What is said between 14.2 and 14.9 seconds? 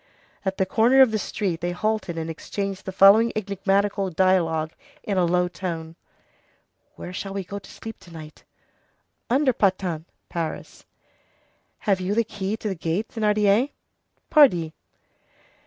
"Pardi."